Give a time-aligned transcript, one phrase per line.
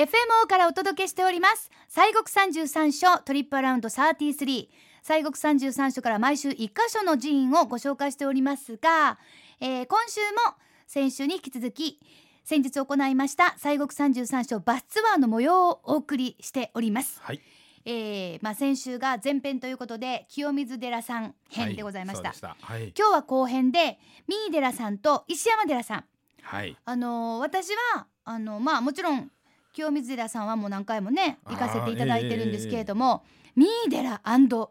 [0.00, 4.68] FMO からお届けしております西国三十三所トリップアラウンド33
[5.02, 9.18] 西国三十三所から毎週一箇所の寺院をご紹介しておりますが、
[9.60, 12.00] えー今週も先週に引き続き
[12.44, 17.40] 先日行いました西国三十三所バスツアーの模様をお送りしております、はい。
[17.84, 22.56] えーまあ先週が前編ということで清水寺さん編でございました、はい、した。
[22.58, 22.94] はい。
[22.98, 26.04] 今日は後編で三井寺さんと石山寺さん
[26.40, 26.74] はい。
[26.86, 29.30] あのー私はあのまあもちろん
[29.72, 33.24] 清水寺さんはもう何回もね行かせていただいてるんですけれども、
[33.56, 34.20] 三井寺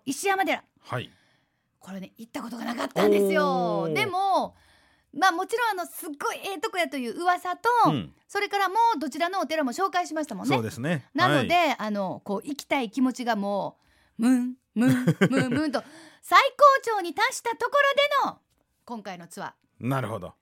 [0.06, 1.10] 石山寺はい。
[1.80, 4.54] これね行ったことがなかったんですよでも
[5.18, 8.14] まあもちろんあのすっごいええとこやという噂と、うん。
[8.28, 11.06] それからもうどちらのお寺も紹介しましたもんねそうですね。
[11.16, 13.78] なので、はいあのこう行きたい気持ちがも
[14.20, 15.84] うムンムンムンムンと
[16.22, 17.72] 最高潮に達したとこ
[18.24, 18.40] ろでの
[18.86, 20.36] 今回のツアーなるほど。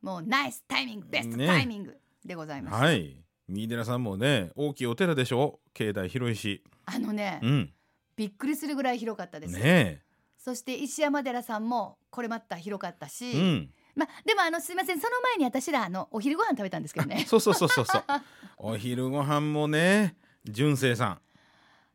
[0.00, 3.25] もうナイスタイミングベストねタイミングでございます、はい。
[3.48, 5.60] 三井寺さんもね、大きいお寺でしょ？
[5.72, 6.62] 境内広いし。
[6.84, 7.72] あのね、うん。
[8.16, 10.02] びっくりするぐらい広かったです、ね
[10.38, 13.40] そして石山寺さんもこれまた広かったし、え。
[13.40, 13.70] うん。
[13.96, 18.04] まあでもあのすいませんその前に私らあのお昼ご飯食べたんですけどね そうそうそうそうそう。
[18.58, 21.20] お昼ご飯もね、純正さん。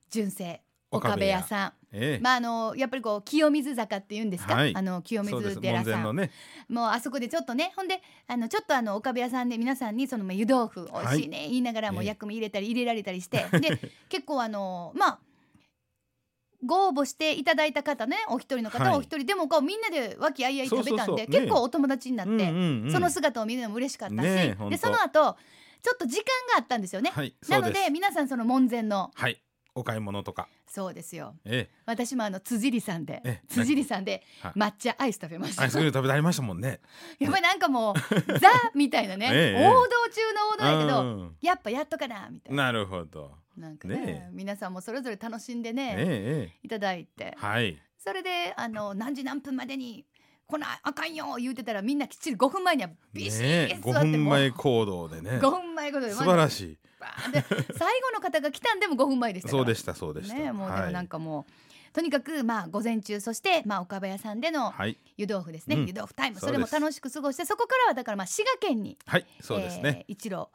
[0.09, 0.61] 純正
[0.92, 2.20] 岡部屋屋さんええ。
[2.22, 5.23] まああのやっぱりこう清水坂っていうんですか、はいあの清。
[5.23, 6.31] 水寺さんね。
[6.70, 15.19] もうあそこでちょっとねほんであのちょっとあの岡部屋さんで皆さんにそのまあ湯豆腐美味しいね、言いながらも薬味入れたり入れられたりしてで結構あのまあ
[16.64, 25.36] ご応募していただいた方ねお一人の方はいはお一人でもこうみんなで和気あいあい食べたんで結構お友達になって、うんうんうんその姿を見るのも嬉しかったし、ねでその後
[25.81, 27.12] ちょっと時間があったんですよね。
[27.12, 27.34] はい。
[27.50, 27.72] なの。
[27.72, 29.42] で皆さんその門前のはい。
[29.73, 30.47] お買い物とか。
[30.67, 31.75] そうですよええ。
[31.86, 35.63] 私もあの辻里さんでえ辻里さんではい抹茶アイス食べました。
[35.63, 36.80] アイスクリーム食べてありましたもんね。
[37.19, 37.95] やっぱりなんかもう
[38.39, 43.36] ザみたいなね、ええ王道中の王道やけど、うんやっぱやっとかなみたいななるほど。
[43.58, 46.59] なんかねねえ皆さんもそれぞれ楽しんでええね、ええ。
[46.63, 47.81] いただいてはい。
[47.97, 50.06] それであの何時何分までに
[50.51, 53.41] 来なあかんよ言うてたらみんなきっちり5分前にはビシ。
[53.41, 55.31] ッ五座ってもう分前行動でね。
[55.31, 56.78] 5分前ことで素晴らいしい。
[57.31, 57.44] で
[57.78, 60.35] 最後の方が来たんでも5分前でしたそうでしたそうでした。
[60.35, 70.06] ねもうでもはいなんかもう、とにかくまあ午前中そしてまあ岡部屋さんでのはい湯豆腐ですね、うん湯豆腐タイムそですそうれも楽しく過ごしてそこからはだからまあ滋賀県にはいそうですね。
[70.07, 70.47] えー一路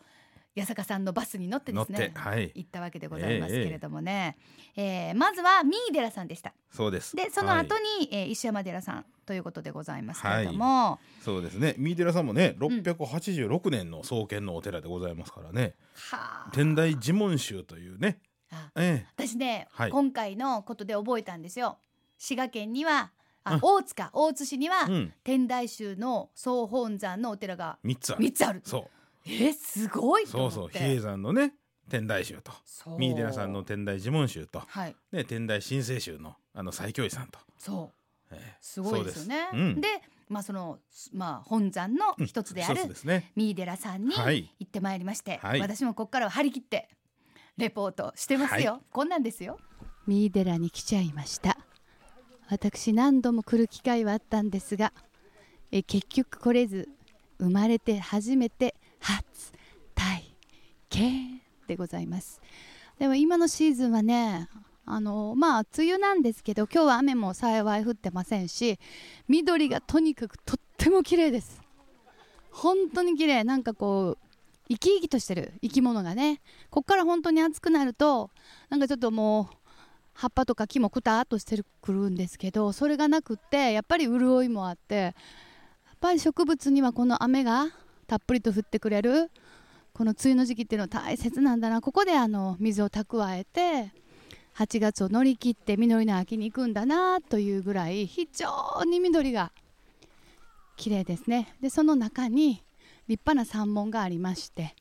[0.56, 4.36] 八坂さんのバスに乗ってですねてはい行ったわけでございますけれどもね、
[4.74, 7.14] えーまずは三井寺さんでしたそうです。
[7.14, 11.74] でその後はいに、えー石山寺さんということでございますけれども、そうですね。
[11.78, 15.74] 三井寺さんもね、686年の創建のお寺でございますからね。
[16.10, 18.20] はあ天台寺門宗というね。
[18.52, 21.78] あえ私ね、はい今回のことで覚えたんですよ
[22.16, 23.10] 滋賀県には
[23.42, 24.92] あうん大塚大津市には、え。
[24.92, 25.12] うん。
[25.24, 28.24] 天台宗の総本山のお寺が三つある。
[28.24, 28.88] 3つあるそ
[29.26, 30.82] えー、すごいうと思ってそうそう。
[30.82, 31.54] 比叡山のね
[31.88, 37.38] 天台宗とそう三井寺さんの天台寺門宗とはいね天台新生宗のあの最教医さんと。
[37.58, 37.92] そ
[38.30, 39.36] うええすごいですよね。
[39.36, 39.88] ですうんで、
[40.28, 40.78] まあその
[41.12, 43.32] まあ本山の一つである一つですね。
[43.36, 46.88] 三井寺さんにはい行ってまいりまして、はい私もここからは張り切って
[47.56, 48.82] レポートしてますよ。
[48.90, 49.58] こんなんですよ。
[50.06, 51.56] 三井寺に来ちゃいました。
[52.48, 54.92] 私何度も来る機会はあったんですが、
[55.72, 56.88] え結局来れず
[57.38, 59.52] 生まれて初めて初
[59.94, 60.34] 体
[60.90, 62.40] 験でございます。
[62.98, 64.48] でも今のシーズンはね
[64.84, 68.78] あのまあ梅雨なんですけど今日は雨も幸い降ってませんし
[69.28, 71.60] 緑がとにかくとっても綺麗です
[72.50, 74.26] 本当に綺麗なんかこう
[74.68, 76.40] 生き生きとしてる生き物がね
[76.70, 78.30] こっから本当に暑くなると
[78.70, 79.56] なんかちょっともう
[80.14, 85.12] 葉っぱとか木もくたっとしてくるんですけどそれがなくってやっぱり潤いもあってやっ
[86.00, 87.66] ぱり植物にはこの雨が
[88.06, 89.30] たっぷりと降ってくれる
[89.92, 91.80] この梅雨の時期っていうのは大切なんだな。
[91.80, 93.92] ここであの水を蓄えて
[94.56, 99.52] 8月を乗り切って実りの秋に行くんだなというぐらい非常に緑が
[100.76, 101.54] 綺麗ですね。
[101.60, 102.62] でその中に
[103.08, 104.74] 立派な山門がありまして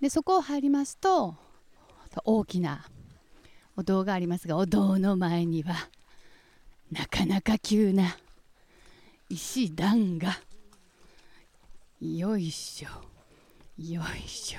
[0.00, 1.34] でそこを入りますと
[2.24, 2.86] 大きな
[3.76, 5.74] お堂がありますがお堂の前には
[6.90, 8.16] なかなか急な
[9.28, 10.38] 石段が
[12.02, 12.88] よいしょ。
[13.80, 14.58] よいしょ。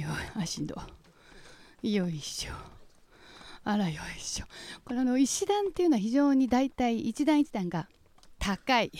[0.00, 0.74] よい足の
[1.82, 2.52] よいしょ。
[3.64, 4.46] あらよいしょ。
[4.82, 7.86] これあの石段っていうのは非常に大体一段一段が
[8.38, 8.90] 高い。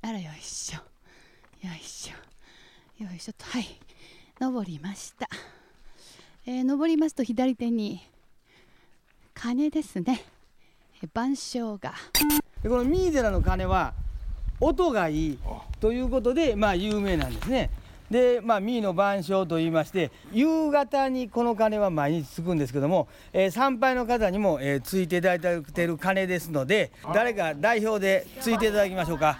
[0.00, 0.78] あらよいしょ。
[1.66, 3.04] よいしょ。
[3.04, 3.34] よいしょ。
[3.34, 3.78] とはい。
[4.40, 5.28] 登りました、
[6.46, 8.00] えー登りますと左手に
[9.34, 10.24] 鐘ですね。
[11.02, 11.92] えー晩鐘が。
[12.62, 13.92] でこのミーゼラの鐘は
[14.60, 15.38] 音がいい
[15.80, 17.70] ということでまあ有名なんですね。
[18.10, 29.38] で、まあ、ミーの晩鐘といいまして夕方にこの鐘は毎日つくんですけども、えー、参拝の方にも、えー、ついていただいている鐘ですので誰か代表でついていただきましょうか。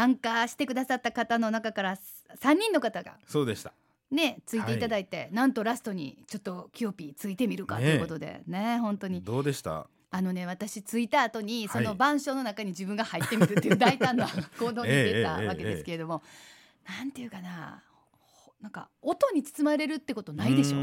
[0.00, 1.98] 参加してくださった方の中から
[2.40, 3.74] 3人の方がそうでした。
[4.10, 9.22] ねついていただいて、はい、なんとラストにちょっとキヨピーついてみるかということでねね本当に。
[9.22, 9.86] どうでした？
[10.10, 14.26] あのね私着いた後にその板書の中に自分が入ってみるっていう大胆な
[14.58, 16.22] 行動に出たわけですけれども、
[16.88, 17.82] なんていうかな
[18.62, 20.78] なんか音に包まれるってことないでしょ？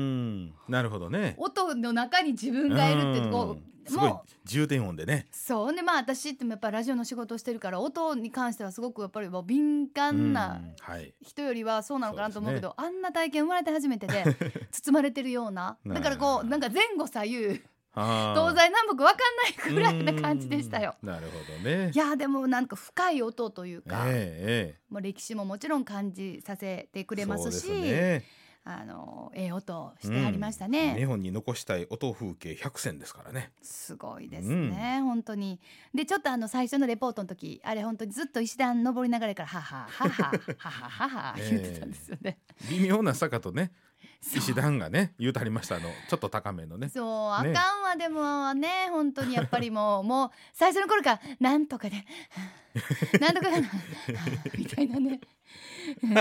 [0.72, 1.34] なるほどね。
[1.40, 4.30] 音の中に自分がいるってこうもう。
[4.46, 5.28] 重点音でね。
[5.32, 5.76] そう。
[5.76, 10.62] でまあ私ってやっぱラジオの仕事をしてるから音に関してはすごくやっぱりもう敏感な
[11.22, 14.24] 人よりはそうなのかなと思うけど、ね、あんな体験生まれて初めてで
[14.72, 15.78] 包まれてるような。
[15.86, 17.62] だからこうなんか前後左右
[17.98, 19.16] 東西南北分かん
[19.66, 20.96] ないぐらいな感じでしたよ。
[21.02, 21.92] なるほどね。
[21.94, 27.72] いやでもなんか深い音というか、えー、もう歴史ももちろん感じさせてくれますし。
[27.72, 28.24] ね、
[28.70, 33.52] あのええ音してありましたね、うん、日本に残したい音風景百選ですからね。
[33.62, 35.60] すごいですね、うん、本当に。
[35.96, 43.72] でちょっとあの最初のレポートの時あれ本当にずっと石段登りながらからははははははは言ってたんですよね、微妙な坂とね
[44.22, 45.90] 石段がね言うたりましたあの。
[46.10, 46.90] ちょっと高めのね。
[46.90, 52.06] そう、ね、あかんわでもね本当にやっぱりもう もう最初の頃からなんとかで
[53.20, 53.70] なんとかだな
[54.58, 55.20] みたいなね。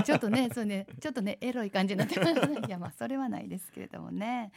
[0.04, 4.52] ちょっとねそうねちょっとねエロい感じになってますいやまあそれはないですけれどもね。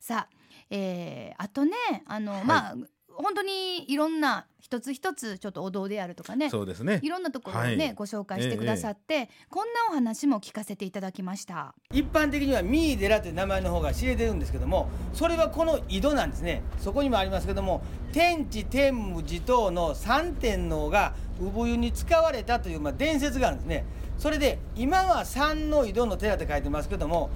[0.00, 0.36] さあ、
[0.70, 1.74] えー、あとね
[2.06, 2.74] あの、はい、まあ
[3.16, 6.48] 本当にいろんな一つ一つちょっとお堂であるとかね。
[6.50, 7.00] そうですね。
[7.02, 11.74] いろんなところをね、はい、ご紹介してくださって、ええ、こんなお話も聞かせていただきました。
[11.92, 16.62] 一般的には三井寺という名前の方が知れてるんですけどもそれはこの井戸なんですね。
[16.78, 17.82] そこにもありますけども
[18.12, 23.84] 天地天武地頭の三天王が産湯に使われたという、まあ、伝説があるんですね。
[24.18, 27.30] それで今は三の井戸の寺って書いてますけども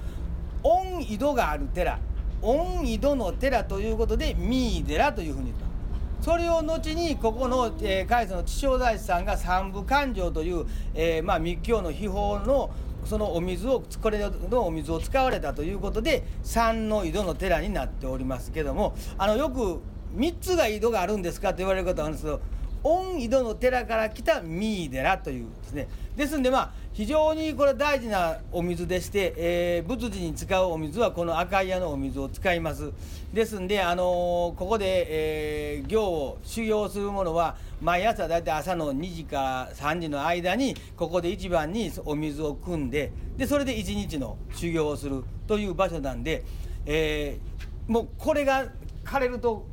[0.63, 1.99] 御井戸がある寺。
[2.41, 5.66] 御井戸の寺ということで三井寺というふうに言った
[6.21, 12.71] それを後にここの、えー、海の地正大師さんが三部勘定という、えー、まあ、密教の秘宝の
[13.05, 19.79] そのお水をこれのお水を使われたということで三の井戸の寺になっておりますけどもあのよく
[20.15, 22.41] 3つが井戸があるんですかって言われることあるんですけど
[22.87, 25.87] 御井戸の寺から来た三井寺というですね。
[26.15, 32.93] ですんでまあ非常にこれ大事なお水でして、えー、仏事に使うお水はこの赤い屋のお水を使います。
[33.33, 34.05] ですんで、あのー、
[34.55, 46.43] ここで、えー、行を修行する者は毎朝大体朝の2時から3時の間にここで一番にお水を汲んででそれで一日の修行をするという場所なんで、
[46.85, 48.65] えー、もうこれが
[49.03, 49.65] 枯れると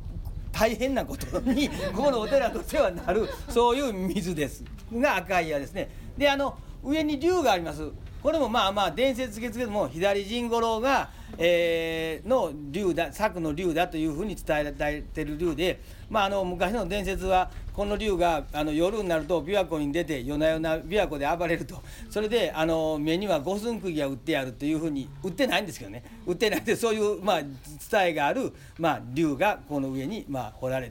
[0.57, 4.63] 大変なことにここのお寺としてはなるそういう水です
[4.93, 5.89] が赤い矢ですね。
[6.17, 7.89] であの上に竜があります
[8.23, 30.89] これもまあまあ伝説ですけども左陣五郎が、えー、の竜だ作の竜だというふうに伝えられてる竜で、まあ、あの昔の伝説はこの竜があの夜になると琵琶湖に出て夜な夜な琵琶湖で暴れるとそれであの目には五寸釘が打ってあるというふうに売ってないんですけどね売ってなくてそういう、まあ、伝えがある、まあ、竜がこの上に、まあ、掘られ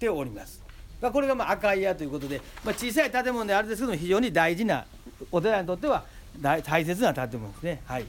[0.00, 0.62] ております。
[1.00, 4.86] これがまあ赤い屋ということで、まあ、小さい建物であるんですけども非常に大事な
[5.30, 6.02] お寺にとっては
[6.40, 7.82] 大大切な建物ですね。
[7.84, 8.06] はい。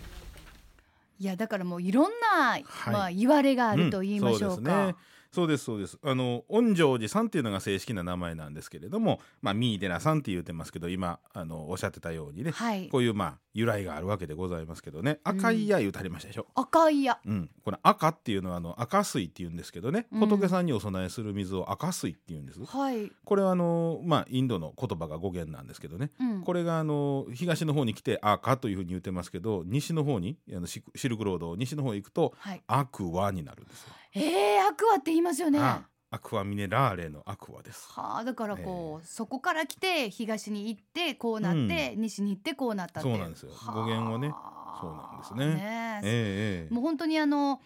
[1.19, 4.87] いやだからもういろんな、はい、まあ言われがあると言いましょうか。
[4.87, 4.95] うん
[5.35, 5.99] そうですそうです。
[6.03, 15.19] あの恩城寺さんっていうのが正式な名前なんですけれどもまあミーデナさんって言ってますけど今あのおっしゃってたようにね、はい、こういうまあ由来があるわけでございますけどね。
[15.23, 17.19] 赤い矢言うたりましたでしょ、うん、赤い矢。
[17.25, 17.49] うん。
[17.63, 35.59] この赤っていうのはあの赤水って言うんですけどね、うん、仏さんにお供えする水を赤水って言うんです、はい、これはあのまあインドの言葉が語源なんですけどね、うん、これがあの東の方に来て赤というふうに言ってますけど西の方にあのシルクロード西の方行くと、はい、アクワになるんですよえー、アクアって言いますよね。
[35.59, 37.87] アクアミネラーレのアクアです。
[37.91, 43.51] はあ、だからこう、えー、そこから来て東に行ってこうなって、うん、西に行ってこうなったそうなんですよ。
[43.73, 44.33] 語源はね、
[44.79, 45.55] そうなんですね。
[45.55, 46.67] ねえ。
[46.71, 47.59] ー、もう本当にあの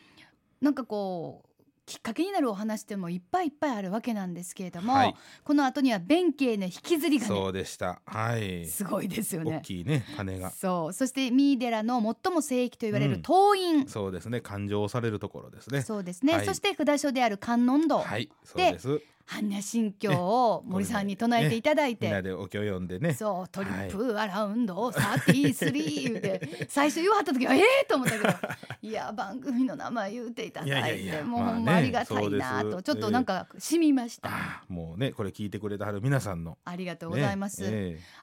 [0.62, 1.49] なんかこう
[1.90, 8.00] きっかけになるお話でもいっぱいいっぱいあるわけなんですけれども、はい、この後には弁慶の引きずりがそうでした。
[8.06, 8.68] はい。
[8.68, 9.58] すごいですよね。
[9.58, 10.52] 大きいね鐘が。
[10.52, 10.94] そう。
[10.94, 14.40] そして三井寺の最も聖域と言われる東院、うん、そうですね。
[14.40, 15.82] 勘定されるところですね。
[15.82, 17.98] そうですね、はい、そして札所である観音堂。
[17.98, 18.30] はい。
[18.44, 23.14] そうです般若心経を森さんに唱えていただいて、ね、みんなでお経読んでね。
[23.14, 28.34] そうトリップアラウンド33で 最初言わはった時はええー、と思ったけど
[28.82, 36.58] いや番組の名前言うていただいてもうほんまありがたいなと、ちょっとなんかしみました、えー、もうねこれ聞いてくれてはる皆さんの。
[36.66, 37.64] ありがとうございます、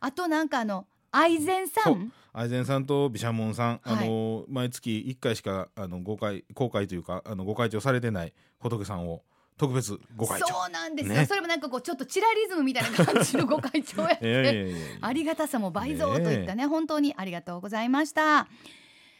[0.00, 2.12] あとなんかあの愛禅さん。
[2.32, 9.22] 愛禅さんと毘沙門さん、はい、あの毎月1回しかあの公開公開というかあのご会長されてない仏さんを
[9.58, 10.46] 特別ご会長。
[10.48, 18.48] そうなんですよ、ね、それもなんかこうちょっとチラリズムみたいな感じのご会長やって ありがたさも倍増といったね、ね、本当にありがとうございました。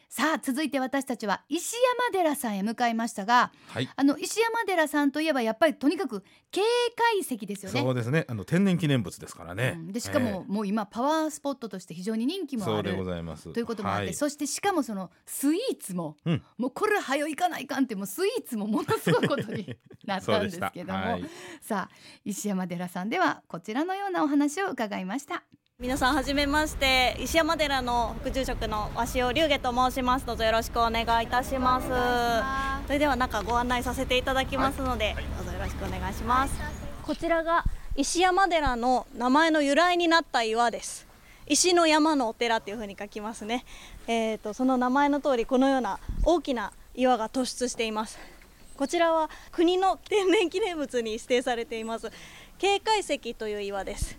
[0.09, 1.75] さあ続いて私たちは石
[2.13, 6.23] 山寺さんへ向かいましたが、はい、あの石山寺さんといえばやっぱりとにかく
[6.57, 6.63] 警
[6.97, 7.83] 戒石ですよね。
[7.83, 8.25] そうですね。
[8.29, 13.53] あの天然記念物ですからね、うん、でしかも、もう今パワースポットとして非常に人気もあるそうでございます。
[13.53, 21.25] ということもあって、はい、そしてしかもそのスイーツも、うん、もうこれはよいかないかんってもうスイーツもものすごいことになったんですけども、はい、
[21.61, 21.95] さあ
[22.25, 25.43] 石山寺さんではこちらのようなお話を伺いました。
[25.79, 27.19] 皆さんはじめまして。
[27.21, 30.25] 石山寺の副住職の鷲尾龍下と申します。
[30.25, 32.87] どうぞよろしくお願いいたします。
[32.87, 37.65] それでは中ご案内させていただきますので、はい、どうぞよろしくお願いします、ます、こちらが
[37.97, 41.07] 石山寺の名前の由来になった岩です。
[41.47, 43.65] 石の山のお寺っていう風に書きますね。
[44.09, 48.19] えーとその名前の通りこのような大きな岩が突出しています。
[48.77, 52.11] こちらは国の天然記念物に指定されています。
[52.59, 54.19] 警戒石という岩です。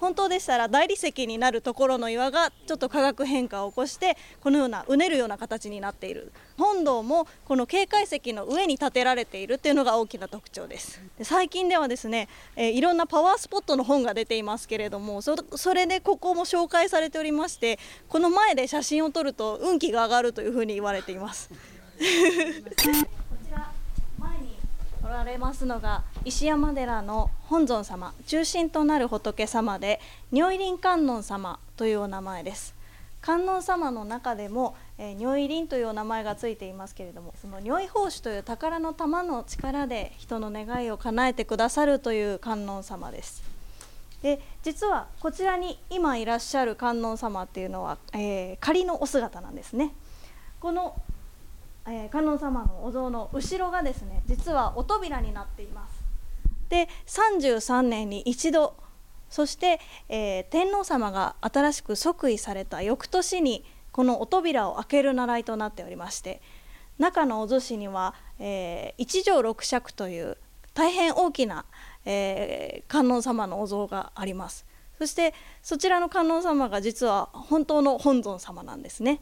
[0.00, 6.32] 本当でしたら大理石になるところの岩がちょっと化学変化を起こしてこのようなうねるような形になっている。
[6.56, 11.00] 本堂もこの警戒石の上に建てられているっていうのが大きな特徴です。
[11.18, 15.34] で最近ではですね、えー、いろんなパワースポットの本が出ていますけれどもそ
[15.74, 21.50] れでここも紹介されておりましてこの前で写真を撮ると運気が上がるというふうに言われています。
[25.04, 30.00] おられますのが石山寺の本尊様中心となる仏様で
[30.32, 32.74] 如意輪観音様というお名前です。
[33.20, 43.42] 観音様の中でも、えー、如意輪というお名前がついていますけれどもその如意宝珠という宝の玉の力で人の願いを叶えてくださるという観音様です。
[44.22, 49.94] で実はこちらに今いらっしゃる観音様っていうのは、えー、仮のお姿なんですね。
[50.60, 50.96] この
[51.86, 56.02] えー、観音様のお像の後ろがですね実はお扉になっています
[56.68, 58.74] で33年に一度
[59.28, 66.40] そして、えー、天皇様が新しく即位された翌年にこのお扉を開ける習いとなっておりまして
[66.98, 70.36] 中のお厨子には、えー、一条六尺という
[70.72, 71.64] 大変大きな、
[72.04, 74.64] えー、観音様のお像があります
[74.98, 79.20] そしてそちらの観音様が実は本当の本尊様なんですね。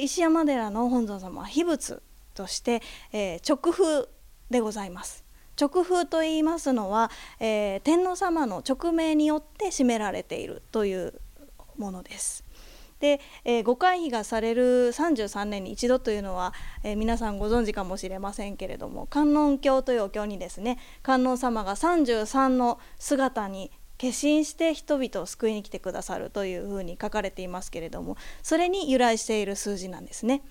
[0.00, 2.02] 石山寺の本尊様は秘仏
[2.34, 2.82] として、
[3.12, 4.08] えー、直風
[4.50, 5.24] でございます。
[5.60, 11.14] 直風と言いますのは、えー、天皇様の勅命によって占められているという
[11.76, 12.44] ものです。
[13.00, 30.42] で、えー、ご会費がされる33年に一度というのは、えー、皆さんご存知かもしれませんけれども観音経というお経にですね観音様が33の姿に化身して人々を救いに来てくださるというふうに書かれていますけれどもそれに由来している数字なんですね。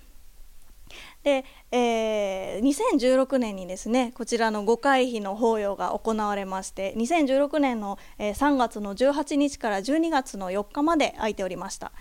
[1.22, 11.92] で、えー、2016年にですねこちらの5回避の法要が行われまして2016年の、え、3月の18日から12月の4日まで空いておりました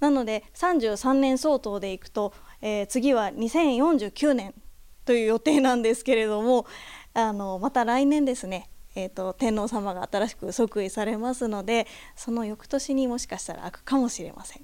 [0.00, 4.54] なので33年相当でいくと、えー、次は2049年
[5.04, 6.66] という予定なんですけれども
[7.14, 8.68] あのまた来年ですね
[9.00, 14.62] えーと、天皇様が新しく即位されますのでその翌年にもしかしたら開くかもしれません。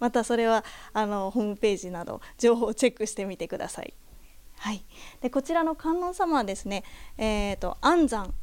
[0.00, 3.94] またそれはあのホームページなど情報をチェックしてみてください、
[4.58, 4.84] はい、
[5.22, 6.84] でこちらの観音様はですね、
[7.16, 8.34] えーと、安産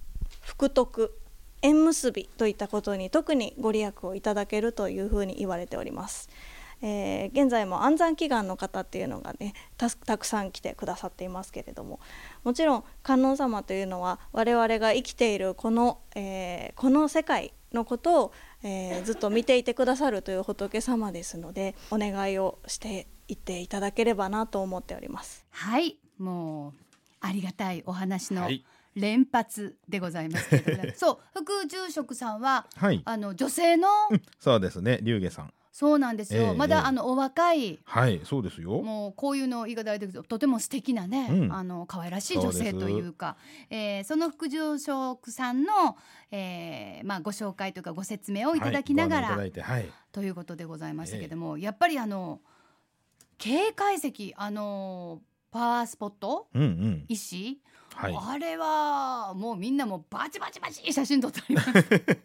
[0.42, 1.14] 福徳
[1.62, 6.30] 縁結びといったことに特にご利益をいただけるというふうに言われております。
[6.82, 9.54] えー、現在も安産祈願の方っていうのがね
[10.06, 12.00] たくさん来てくださっていますけれども
[12.44, 18.34] もちろん観音様というのは我々が生きているこの,、えー、この世界のことを、
[18.64, 25.46] えー、ずっと見ていてくださるという仏様ですのでお願いをしていっていただければなと思っております。
[25.52, 25.98] はい。
[26.18, 26.74] もう
[27.22, 28.66] ありがたいお話の、はい。
[28.94, 31.20] 連発でございますけどね そう。
[31.40, 33.88] 副住職さんは、はい、あの女性の、
[34.38, 35.00] そうですね。
[35.02, 38.82] 龍下さんそうなんですよ、えー、まだあのお若いはいそうですよ。
[38.82, 43.38] もうこういうの言い方でとても素敵なね、うん、あの可愛らしい女性というか
[43.70, 45.98] そ,、えー、その副住職さんの、
[46.30, 52.42] えーまあ、ご紹介というかご説明をいただきながら、はいはい、ということでございましたけども、えー、やっぱりあの
[53.38, 57.60] 警戒石あのパワースポット、うんうん、石？
[57.94, 61.72] はい、あれはもうみんなもバチバチバチ写真撮ってあります。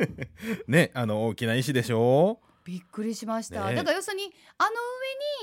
[0.69, 2.39] ねあの大きな石でしょ？
[2.41, 4.25] うびっくりしました、ね、だから要するに
[4.59, 4.71] あの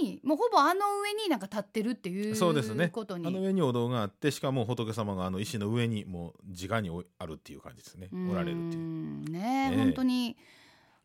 [0.03, 2.89] 上にもうほぼあの上になんか立ってるっていうそうですね。
[2.89, 3.25] ことに。
[3.25, 8.09] あの上にお堂があってしかも仏様があの石の上にもう直にあるっていう感じですね。
[8.29, 9.31] おられるっていう。
[9.31, 10.35] ね、ね、本当に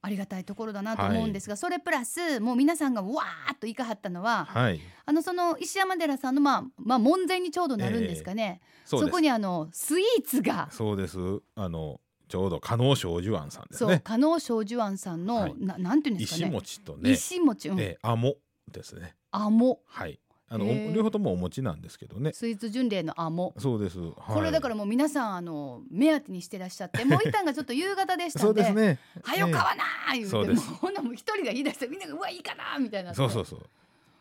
[0.02, 10.68] ありがたいところだなと思うんですが、はい、それプラスもう皆さんがわーっと行かはったのは、はい、あのその石山寺さんのまあまあ門前にちょうどなるんですかね、えー、そこにあのスイーツが。
[10.72, 11.18] そうです。
[11.54, 14.00] あのちょうど加納正寿庵さんですね。
[14.04, 16.47] 加納正寿庵さんの、はい、ななんていうんですかね。
[16.47, 17.11] 石餅とね。
[17.12, 18.37] 石餅、うん、えー、あも
[18.70, 19.16] ですね。
[19.30, 19.80] あも。
[19.87, 20.20] はい。
[20.50, 22.32] あの両方ともお餅なんですけどね。
[22.32, 23.52] スイーツ巡礼のあも。
[23.58, 23.99] そうです。
[23.99, 28.47] はい、これだからもう皆さんあの目当てにしてらっしゃって、もう一旦がちょっと夕方でしたんで。
[28.47, 28.99] そうですね。
[29.23, 33.14] はよ買わなー言うて、えー、もうほんなもう一人が言い出してみんながうわいいかなみたいな。
[33.14, 33.61] そうそうそう。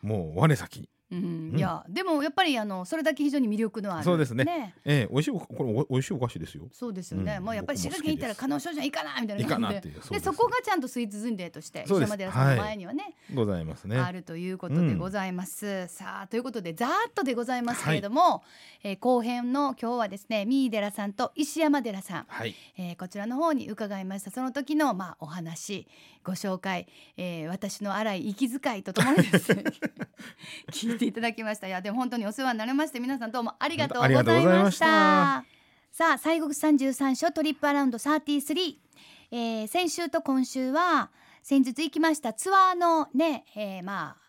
[0.06, 0.90] もう我先に。
[1.10, 4.04] うん、いやでもやっぱりあのそれだけ非常に魅力のある。
[4.04, 4.44] そうですね。
[4.44, 4.76] ね。
[4.84, 6.68] ええ美味しいこれ美味しいお菓子ですよ。
[6.72, 9.48] そうですよね、もうやっぱり滋賀県行ったら加納少女いいかなみたいな。
[9.48, 13.98] 感じででそこがちゃんとスイーツ巡礼として石山寺さんの前にはね、ございますね。
[13.98, 18.44] あるということでございます、さあということでざーっとでございますけれども、
[18.84, 22.56] え後編の今日はですね三井寺さんと石山寺さん、はい。
[22.78, 24.32] えこちらの方に伺いました。
[24.32, 25.88] その時のまあお話
[26.24, 29.64] ご紹介、え私の荒い息遣いとともにですね
[30.98, 31.68] ていただきました。
[31.68, 35.46] やでも本当にお世話になりまして皆さんどうもありがとうございました。
[35.92, 38.76] さあ西国三十三所トリップアラウンド33、
[39.32, 41.10] えー、先週と今週は
[41.42, 44.27] 先日行きましたツアーのね、えー、まあ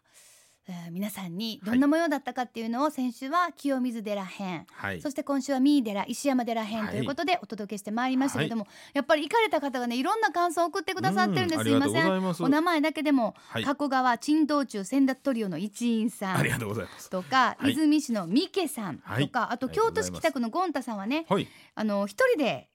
[0.91, 11.63] 皆さんにどんな模様だったかっていうのを先週は清水寺編、はい、そして今週は三井寺石山寺編ということでお届けしてまいりましたけども、はい、やっぱり行かれた方がねいろんな感想を送ってくださってるんです。
[11.63, 11.69] す。
[11.69, 12.45] いません。
[12.45, 17.11] お名前だけでも、はい、加古川珍道中先達トリオの一員さんありがとうございます。
[17.11, 21.27] とか、泉市の三家さんとか、あと京都市北区のゴンタさんはね、
[21.75, 22.69] あの一人で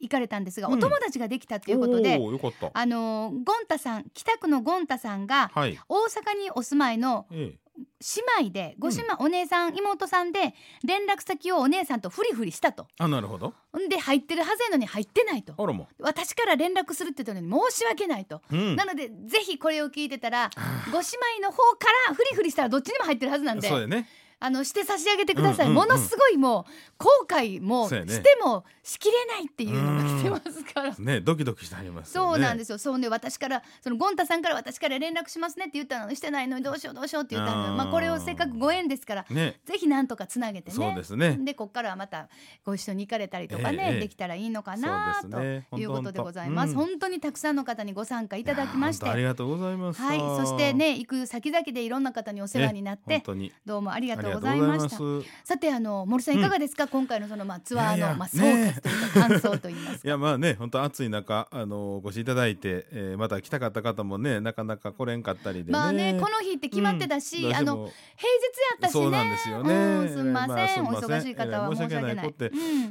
[0.00, 2.18] 行かれたんですが、うん、お友達ができたっていうことで、
[2.72, 12.86] あのゴンタさん北区のゴンタさんが、はい、大阪にお住まいの、姉妹でご姉妹、うん、お姉さん妹さんで連絡先をお姉さんとフリフリしたと。
[12.98, 13.54] あなるほど。
[13.88, 15.54] で入ってるはずやのに入ってないと。
[15.98, 20.50] 私から連絡するって言ったのに申し訳ないと、うん、なのでぜひこれを聞いてたら
[20.90, 21.04] ご姉
[21.38, 23.68] 妹の方からフリフリしたらどっちにも入ってるはずなんで。
[23.68, 24.08] そうね
[24.40, 32.78] あのして差し上げてください、うんうんうん、ものすごいもう後悔もしてもしきれないっていうのが来てますから、ねドキドキしてあります、ね、そうなんですよ。
[32.78, 37.74] そうね私からそのゴンタさんから私から連絡しますねって言ったのにしてないのにどうしようどうしようって言ったの。
[37.74, 40.74] まあこれをせっかくご縁ですから、ね、ぜひなんとかつなげてね。
[40.74, 41.38] そうですね。
[41.40, 42.28] でここからはまた
[42.64, 49.08] ご一緒に行かれたりとかね、えー、できたらいいのかな、ね、ということでございます、うん、本当にたくさんの方にご参加いただきまして。
[49.08, 50.18] ありがとうございますはい。
[50.18, 53.22] そしてね行く先々でいろんな方にお世話になって、
[53.64, 54.98] どうもありがとうございました。
[55.44, 67.92] さてあの森さんいかがですか、うん、今回のそのまあツアーのまあ総括というか感想といいます いやまあね本当暑い中あのお越しいただいて、えー、また来たかった方もねなかなか来れんかったりで、ね、まあねこの日って決まってたし、うん、あの平日
[68.70, 69.02] やったしね。
[69.02, 72.34] そうなんですよね、うん、すみません、まあ、お忙しい方は申し訳ない。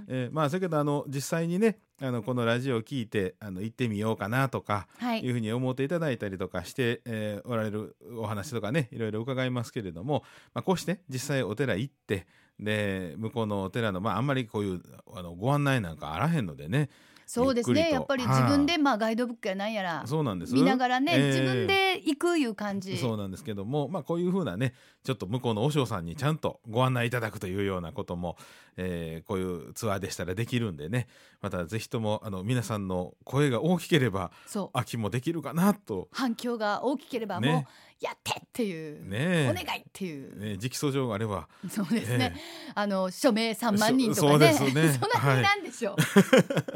[0.07, 12.25] えー、まあだけどあの実際にねあのこのラジオを聞いてあの行ってみようかなとか、はい、いうふうに思っていただいたりとかして、えー、おられるお話とかねいろいろ伺いますけれども、まあ、こうして実際お寺行って
[12.59, 14.81] で向こうのお寺の、まあ、あんまりこういう
[15.13, 16.89] あのご案内なんかあらへんのでね
[17.29, 17.91] そうですね。
[17.91, 20.53] やっぱり自分でまあガイドブックやなんやらそうなんです。
[20.55, 22.97] 見ながらね、えー、自分で行くいう感じ。
[22.97, 28.35] そうなんですけどもまあこういうふうなねちょっと向こうの和尚さんにちゃんとご案内いただくというようなことも、
[28.77, 31.07] えー、こういうツアーでしたらできるんでね。
[31.39, 34.31] またぜひともあの皆さんの声が大きければ
[34.73, 36.07] 秋もできるかなと。
[36.11, 37.67] 反響が大きければもう、ね
[38.01, 41.47] やってっていう、ね、お願いっていう、ね、直訴状があれば。
[41.69, 44.53] そうですね、えー、あの署名3万人とかね。
[44.53, 44.71] そね。
[44.99, 46.19] そんなふうなんでしょう、は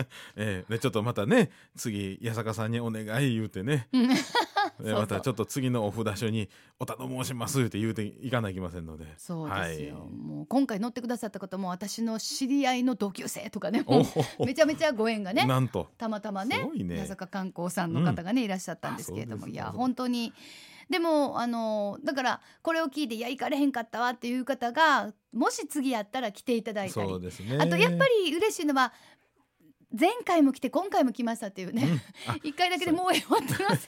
[0.04, 3.88] い、 えー、でちょっとまたね次八坂さんにお願い言うてね。
[4.80, 9.06] またちょっと次のお札所にお頼申しますって言うていかないきませんので。
[9.18, 13.86] そうですよ、はい、もう今回乗ってくださった方も私の知り合いの同級生とかね。
[14.40, 15.90] めちゃめちゃご縁がねなんと。
[15.98, 17.00] たまたまねね。
[17.00, 19.48] 八坂観光さんの方がね、うん、いらっしゃったんですけれども。
[19.48, 20.34] いや本当に
[20.90, 28.94] でもあのだからこれを聞いて「いや行かれへんかったわ」っていう方がもし次やったら来ていただいたり、ね、あとやっぱり嬉しいのは
[29.98, 32.02] 前回も来て今回も来ましたっていうね、
[32.44, 33.88] 一、うん、 回だけでもう終わってます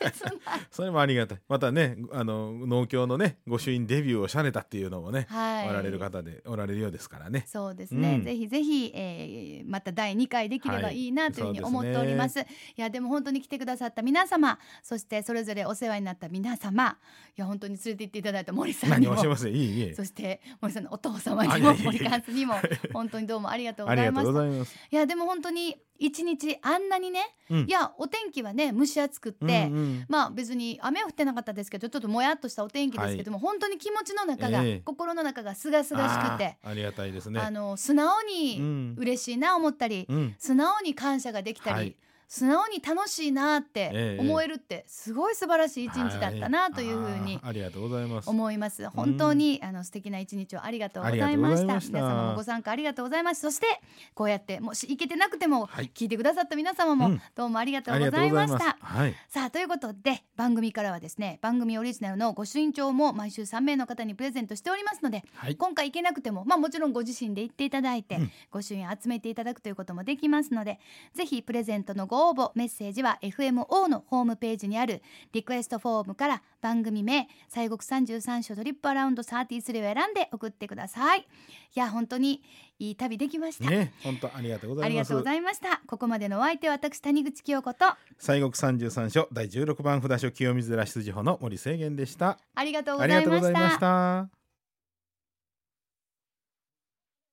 [0.70, 1.40] それもありがたい。
[1.48, 7.46] またねあの農協のね御朱印デビューをされたっていうのもね、はい、おられる方でおられるようですからね。
[7.48, 11.06] そうですね、うん、ぜひぜひ、えー、また第2回できればい。
[11.08, 12.40] いなというふうに思っております。
[12.40, 16.98] はいすね、いやでも本当に来てくださった皆様そしてそれぞれお世話になった皆様
[17.38, 22.56] いや本当に連れて行っていただいた森さんにもそして森さんのお父様にも森カンスにも
[22.94, 24.80] 本当にどうもありがとうございました。
[24.92, 37.40] いやでも本当に一日あんなにね、うん、いやお天気はね蒸し暑くって、うんうん、まあ別に雨は降ってなかったですけどちょっともやっとしたお天気ですけども、はい、本当に気持ちの中が、えー、心の中がすがすがしくてありがたいですね。
[37.40, 41.96] あの素直に嬉しいな思ったり、うん、素直に感謝ができたり、はい
[42.28, 48.30] 素直に楽しいなって思えるってすごい素晴らしい一日だったなというふうにありがとうございます。
[48.30, 48.90] 思います。
[48.90, 51.80] 本当にあの素敵な一日をありがとうございました。
[51.80, 53.68] 皆様もご参加ありがとうございますそして
[54.14, 70.80] こうやってもし行けてなくても聞いてくださった皆様もどうもありがとうございました、はい、さあということで番組からはですね番組オリジナルの御朱印帳も毎週3名の方にプレゼントしておりますので、はい、今回行けなくてもまあもちろんご自身で行っていただいて、うん、御朱印集めていただくということもできますので
[71.14, 81.20] ぜひプレゼントのご応募メッセージジは FMO のホームページにあるリクエストフォームから番組名西国33所トリップアラウンド33を選んで送ってください。
[81.20, 82.42] いや本当に
[82.80, 83.70] いい旅できました。
[83.70, 84.86] ね本当ありがとうございます。
[84.86, 85.82] ありがとうございました。
[85.86, 87.86] ここまでのお相手は私谷口清子と。
[88.18, 92.40] 西国33所第16番札所清水寺出自法の森清源でした。
[92.56, 94.35] ありがとうございました